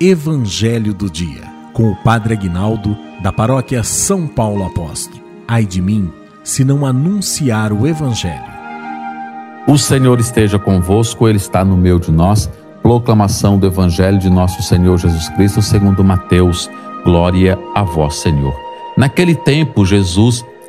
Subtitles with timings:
[0.00, 1.42] Evangelho do Dia,
[1.72, 5.22] com o Padre Aguinaldo, da paróquia São Paulo Apóstolo.
[5.46, 6.10] Ai de mim,
[6.42, 8.50] se não anunciar o Evangelho.
[9.68, 12.50] O Senhor esteja convosco, Ele está no meio de nós.
[12.82, 16.68] Proclamação do Evangelho de nosso Senhor Jesus Cristo, segundo Mateus.
[17.04, 18.58] Glória a vós, Senhor.
[18.96, 20.44] Naquele tempo, Jesus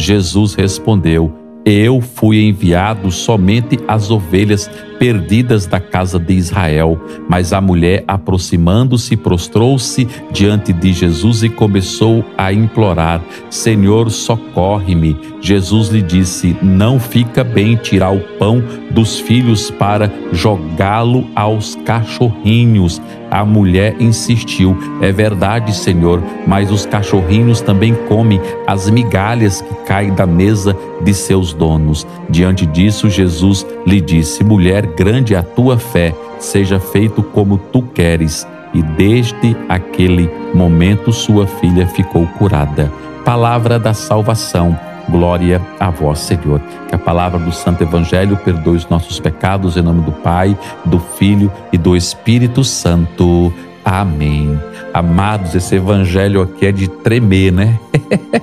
[0.00, 4.68] Jesus respondeu: eu fui enviado somente às ovelhas
[4.98, 6.98] perdidas da casa de Israel.
[7.28, 15.16] Mas a mulher, aproximando-se, prostrou-se diante de Jesus e começou a implorar: Senhor, socorre-me.
[15.42, 23.00] Jesus lhe disse: Não fica bem tirar o pão dos filhos para jogá-lo aos cachorrinhos.
[23.30, 30.12] A mulher insistiu: É verdade, Senhor, mas os cachorrinhos também comem as migalhas que caem
[30.12, 32.06] da mesa de seus donos.
[32.28, 37.82] Diante disso, Jesus lhe disse: Mulher, grande é a tua fé, seja feito como tu
[37.82, 38.46] queres.
[38.72, 42.92] E desde aquele momento, sua filha ficou curada.
[43.24, 44.89] Palavra da salvação.
[45.10, 46.60] Glória a vós, Senhor.
[46.88, 50.98] Que a palavra do Santo Evangelho perdoe os nossos pecados em nome do Pai, do
[50.98, 53.52] Filho e do Espírito Santo.
[53.84, 54.58] Amém.
[54.92, 57.78] Amados, esse evangelho aqui é de tremer, né?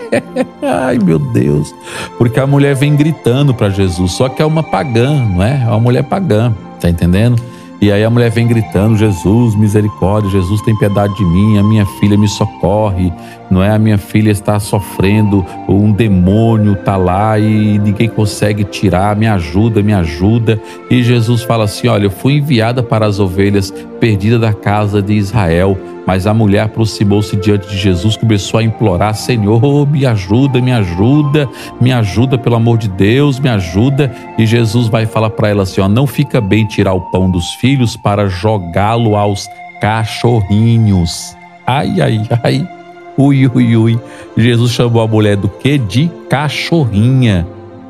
[0.64, 1.74] Ai, meu Deus.
[2.18, 5.62] Porque a mulher vem gritando para Jesus, só que é uma pagã, não é?
[5.64, 7.42] É uma mulher pagã, tá entendendo?
[7.80, 11.86] E aí a mulher vem gritando: Jesus, misericórdia, Jesus tem piedade de mim, a minha
[11.86, 13.14] filha me socorre,
[13.52, 13.70] não é?
[13.70, 19.84] A minha filha está sofrendo, um demônio está lá e ninguém consegue tirar, me ajuda,
[19.84, 20.60] me ajuda.
[20.90, 25.14] E Jesus fala assim: Olha, eu fui enviada para as ovelhas perdidas da casa de
[25.14, 25.78] Israel.
[26.06, 31.50] Mas a mulher aproximou-se diante de Jesus, começou a implorar: Senhor, me ajuda, me ajuda,
[31.82, 34.10] me ajuda, pelo amor de Deus, me ajuda.
[34.38, 37.54] E Jesus vai falar para ela assim: ó, Não fica bem tirar o pão dos
[37.56, 37.67] filhos
[38.04, 39.50] para jogá-lo aos
[39.82, 41.36] cachorrinhos.
[41.66, 42.70] Ai, ai, ai.
[43.18, 44.00] Ui, ui, ui.
[44.38, 45.78] Jesus chamou a mulher do que?
[45.78, 47.48] De cachorrinha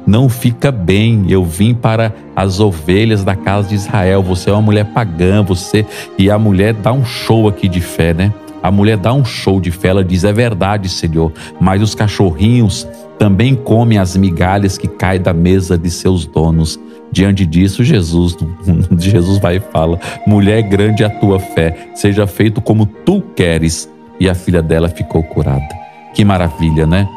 [0.08, 1.26] não fica bem.
[1.28, 4.24] Eu vim para as ovelhas da casa de Israel.
[4.24, 5.86] Você é uma mulher pagã, você.
[6.18, 8.34] E a mulher dá um show aqui de fé, né?
[8.64, 12.88] A mulher dá um show de fé, ela diz: É verdade, Senhor, mas os cachorrinhos
[13.20, 16.80] também comem as migalhas que caem da mesa de seus donos.
[17.12, 18.38] Diante disso, Jesus,
[18.98, 23.90] Jesus vai e fala: Mulher grande a tua fé, seja feito como tu queres.
[24.20, 25.68] E a filha dela ficou curada.
[26.14, 27.08] Que maravilha, né?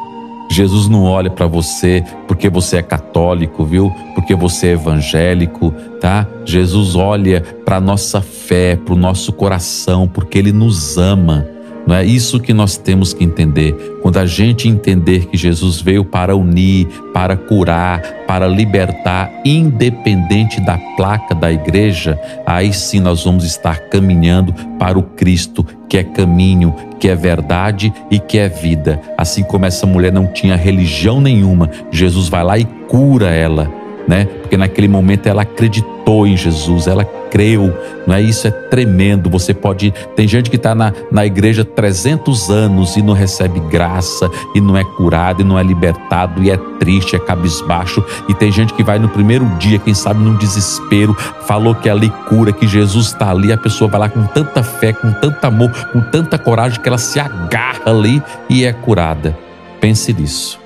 [0.51, 3.89] Jesus não olha para você porque você é católico, viu?
[4.13, 6.27] Porque você é evangélico, tá?
[6.45, 11.47] Jesus olha para nossa fé, para o nosso coração, porque ele nos ama.
[11.91, 13.73] Não é isso que nós temos que entender.
[14.01, 20.77] Quando a gente entender que Jesus veio para unir, para curar, para libertar, independente da
[20.95, 26.73] placa da igreja, aí sim nós vamos estar caminhando para o Cristo, que é caminho,
[26.97, 28.97] que é verdade e que é vida.
[29.17, 33.80] Assim como essa mulher não tinha religião nenhuma, Jesus vai lá e cura ela
[34.11, 34.25] né?
[34.25, 37.73] Porque naquele momento ela acreditou em Jesus, ela creu,
[38.05, 38.21] não é?
[38.21, 39.29] Isso é tremendo.
[39.29, 39.93] Você pode.
[40.17, 44.75] Tem gente que está na, na igreja 300 anos e não recebe graça, e não
[44.75, 48.03] é curado, e não é libertado, e é triste, é cabisbaixo.
[48.27, 51.13] E tem gente que vai no primeiro dia, quem sabe num desespero,
[51.47, 54.61] falou que é ali cura, que Jesus está ali, a pessoa vai lá com tanta
[54.61, 59.37] fé, com tanto amor, com tanta coragem, que ela se agarra ali e é curada.
[59.79, 60.60] Pense nisso.